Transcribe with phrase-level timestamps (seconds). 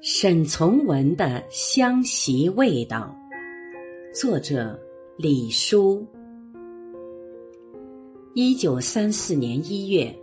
[0.00, 3.14] 沈从文的湘习味道，
[4.14, 4.78] 作者
[5.16, 6.06] 李叔。
[8.34, 10.04] 一九三四年一月，《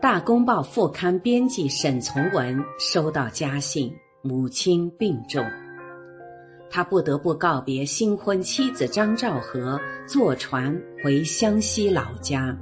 [0.00, 3.92] 大公报》副刊编辑沈从文收到家信，
[4.22, 5.44] 母亲病重，
[6.70, 12.56] 他不得不告别新婚妻子张兆和，坐船回湘西老家。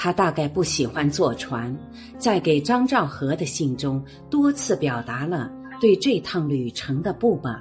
[0.00, 1.76] 他大概不喜欢坐船，
[2.18, 4.00] 在给张兆和的信中
[4.30, 5.50] 多次表达了
[5.80, 7.60] 对这趟旅程的不满。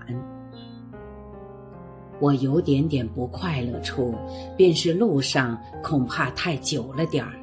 [2.20, 4.14] 我有点点不快乐处，
[4.56, 7.34] 便是路上恐怕太久了点儿。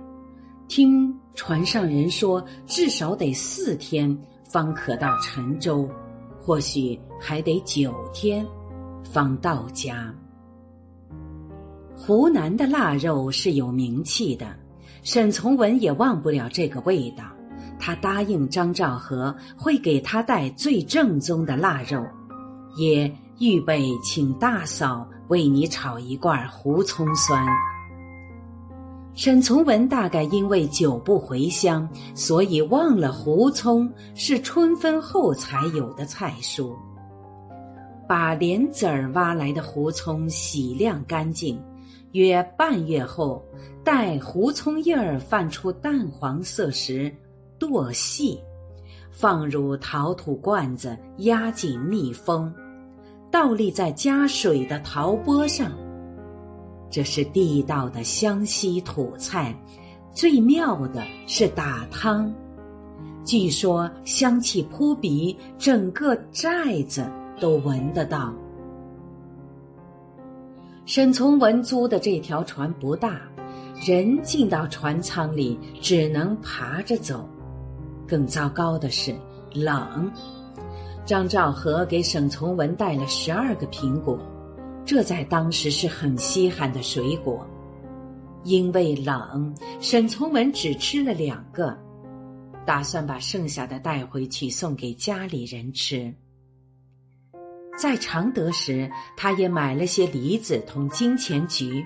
[0.68, 5.88] 听船上人说，至少得四天方可到沉州，
[6.40, 8.46] 或许还得九天
[9.02, 10.14] 方到家。
[11.96, 14.54] 湖南的腊肉是有名气的。
[15.04, 17.24] 沈从文也忘不了这个味道，
[17.78, 22.02] 他答应张兆和会给他带最正宗的腊肉，
[22.78, 27.46] 也预备请大嫂为你炒一罐胡葱酸。
[29.12, 36.74] 沈从文大概因为久不回乡，所以忘了胡葱是春分后才有的菜蔬。
[38.08, 41.62] 把莲子儿挖来的胡葱洗晾干净。
[42.14, 43.44] 约半月后，
[43.82, 47.12] 待胡葱叶儿泛出淡黄色时，
[47.58, 48.38] 剁细，
[49.10, 52.54] 放入陶土罐子，压紧密封，
[53.32, 55.72] 倒立在加水的陶钵上。
[56.88, 59.52] 这是地道的湘西土菜，
[60.12, 62.32] 最妙的是打汤，
[63.24, 67.04] 据说香气扑鼻，整个寨子
[67.40, 68.32] 都闻得到。
[70.86, 73.22] 沈从文租的这条船不大，
[73.86, 77.26] 人进到船舱里只能爬着走。
[78.06, 79.14] 更糟糕的是
[79.54, 80.12] 冷。
[81.06, 84.18] 张兆和给沈从文带了十二个苹果，
[84.84, 87.46] 这在当时是很稀罕的水果。
[88.42, 91.74] 因为冷，沈从文只吃了两个，
[92.66, 96.14] 打算把剩下的带回去送给家里人吃。
[97.76, 101.84] 在常德时，他也买了些梨子同金钱橘，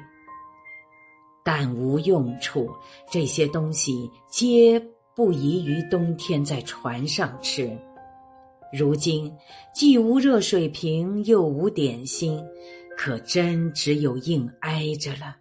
[1.43, 2.69] 但无用处。
[3.11, 4.79] 这些东西皆
[5.17, 7.77] 不宜于冬天在船上吃。
[8.71, 9.35] 如今
[9.75, 12.39] 既无热水瓶，又无点心，
[12.97, 15.37] 可真只有硬挨着了。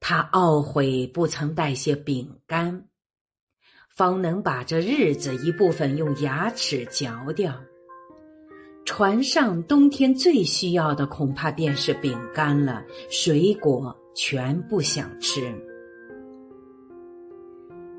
[0.00, 2.88] 他懊悔不曾带些饼干，
[3.88, 7.54] 方能把这日子一部分用牙齿嚼掉。
[8.92, 15.54] 船上冬天最需要的恐怕便是饼干了，水果全不想吃。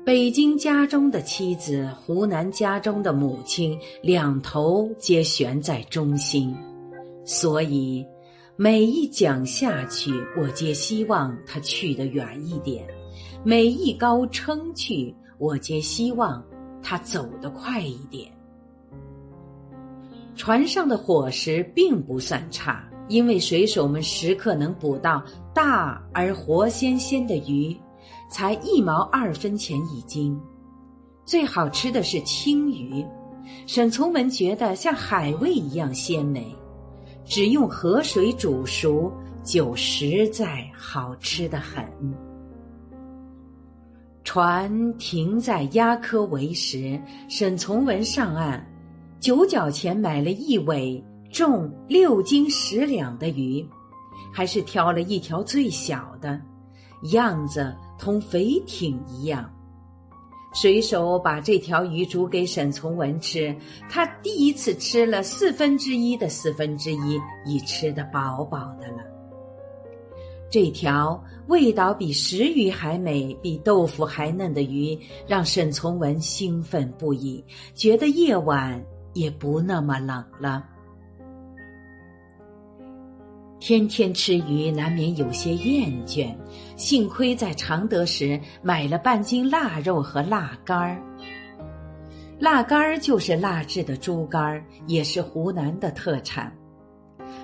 [0.04, 6.54] 北京家中的妻子，湖南家中的母亲，两头皆悬在中心，
[7.24, 8.04] 所以
[8.54, 12.84] 每一讲下去，我皆希望他去得远一点；
[13.42, 16.44] 每一高撑去，我皆希望
[16.82, 18.30] 他走得快一点。
[20.34, 25.22] 船上的伙食并不算差，因为水手们时刻能捕到
[25.54, 27.76] 大而活鲜鲜的鱼，
[28.30, 30.38] 才一毛二分钱一斤。
[31.24, 33.04] 最好吃的是青鱼，
[33.66, 36.46] 沈从文觉得像海味一样鲜美，
[37.24, 39.12] 只用河水煮熟
[39.44, 41.84] 就实在好吃的很。
[44.24, 46.98] 船停在鸭科围时，
[47.28, 48.66] 沈从文上岸。
[49.22, 51.00] 九角钱买了一尾
[51.30, 53.64] 重六斤十两的鱼，
[54.34, 56.40] 还是挑了一条最小的，
[57.12, 59.48] 样子同肥艇一样。
[60.52, 63.56] 水手把这条鱼煮给沈从文吃，
[63.88, 69.04] 他第一次吃了四分之一的四分之一，已吃得饱饱的了。
[70.50, 74.98] 这条味道比石鱼还美、比豆腐还嫩的鱼，
[75.28, 77.42] 让沈从文兴奋不已，
[77.72, 78.84] 觉得夜晚。
[79.12, 80.64] 也不那么冷了。
[83.60, 86.34] 天天吃鱼，难免有些厌倦。
[86.76, 91.00] 幸亏在常德时买了半斤腊肉和腊肝儿。
[92.40, 96.52] 腊肝儿就是腊制的猪肝儿，也是湖南的特产。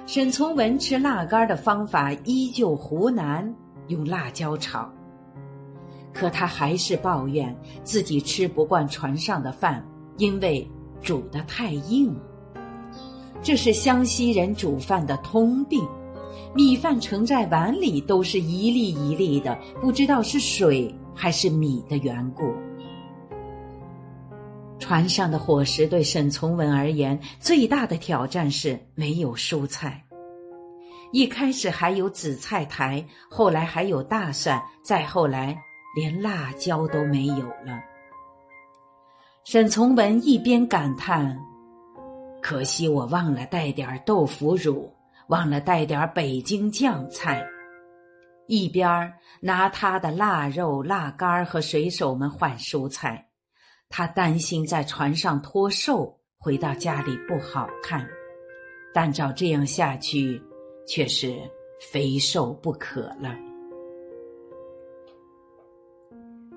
[0.07, 3.55] 沈从文吃腊肝儿的方法依旧湖南，
[3.87, 4.91] 用辣椒炒。
[6.13, 9.87] 可他还是抱怨自己吃不惯船上的饭，
[10.17, 10.69] 因为。
[11.03, 12.15] 煮得太硬，
[13.43, 15.87] 这是湘西人煮饭的通病。
[16.55, 22.53] 米饭盛在碗里都是一粒一粒的，不知道是水还是米的缘故。
[24.79, 30.03] 船上的伙食对沈从文而言最大的挑战是没有蔬菜。
[31.13, 35.59] 一开始还有紫菜苔，后来还有大蒜，再后来
[35.95, 37.79] 连辣椒都没有了。
[39.51, 41.35] 沈从文一边感叹
[42.43, 44.93] ：“可惜我忘了带点豆腐乳，
[45.29, 47.43] 忘了带点北京酱菜。”
[48.47, 49.11] 一边
[49.41, 53.27] 拿他的腊肉、腊肝和水手们换蔬菜。
[53.89, 58.07] 他担心在船上脱瘦，回到家里不好看。
[58.93, 60.39] 但照这样下去，
[60.87, 61.35] 却是
[61.91, 63.35] 非瘦不可了。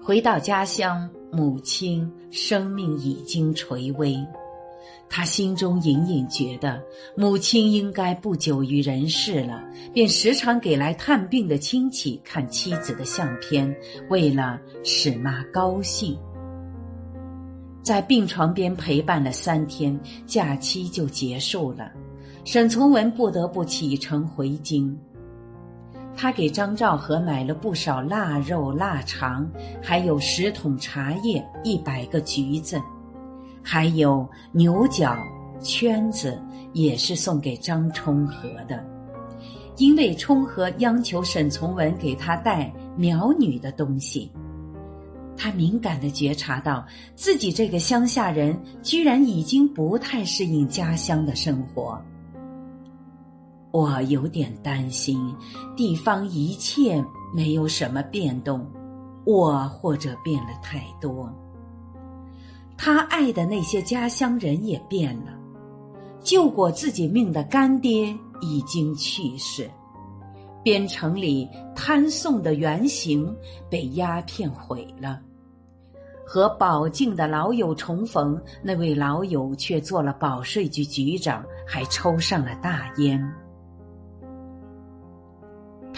[0.03, 4.17] 回到家乡，母亲生命已经垂危，
[5.09, 6.81] 他心中隐隐觉得
[7.15, 9.63] 母亲应该不久于人世了，
[9.93, 13.73] 便时常给来探病的亲戚看妻子的相片，
[14.09, 16.17] 为了使妈高兴。
[17.81, 21.91] 在病床边陪伴了三天，假期就结束了。
[22.43, 24.97] 沈从文不得不启程回京。
[26.15, 29.49] 他给张兆和买了不少腊肉、腊肠，
[29.81, 32.79] 还有十桶茶叶、一百个橘子，
[33.63, 35.17] 还有牛角、
[35.61, 36.39] 圈子，
[36.73, 38.85] 也是送给张充和的。
[39.77, 44.31] 因为充和央求沈从文给他带苗女的东西，
[45.35, 46.85] 他敏感地觉察到
[47.15, 51.99] 自己这个乡下人居然已经不太适应家乡的生活。
[53.71, 55.33] 我有点担心，
[55.77, 57.03] 地方一切
[57.33, 58.69] 没有什么变动，
[59.25, 61.33] 我或者变了太多。
[62.77, 65.31] 他爱的那些家乡人也变了，
[66.21, 69.69] 救过自己命的干爹已经去世，
[70.63, 73.33] 边城里摊送的原型
[73.69, 75.21] 被鸦片毁了，
[76.25, 83.24] 和保境的老友重逢，那位老友却做了保税局局长，还抽上了大烟。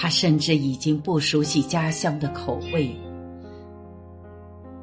[0.04, 2.94] 他甚至已经不熟悉家乡的口味，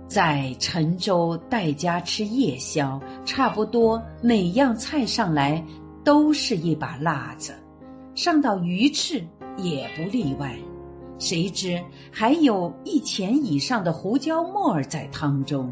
[0.09, 5.63] 在陈州带家吃夜宵，差不多每样菜上来
[6.03, 7.53] 都是一把辣子，
[8.15, 9.23] 上到鱼翅
[9.59, 10.57] 也不例外。
[11.19, 11.79] 谁知
[12.11, 15.71] 还有一钱以上的胡椒末儿在汤中，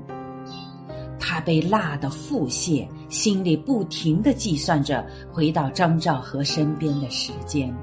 [1.19, 7.75] 他被辣得腹泻，心里不停的计算着回到张兆和身边的时间。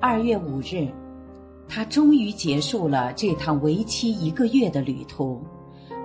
[0.00, 0.86] 二月五日，
[1.68, 5.42] 他终于结束了这趟为期一个月的旅途，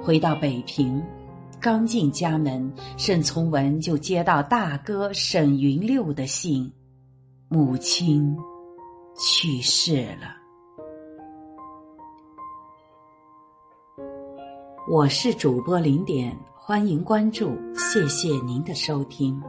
[0.01, 1.01] 回到北平。
[1.59, 6.71] 刚进家门，沈从文就接到大哥沈云六的信：
[7.49, 8.35] 母亲
[9.19, 10.35] 去世了。
[14.89, 19.39] 我是主播零点，欢迎关注，谢谢您的收听。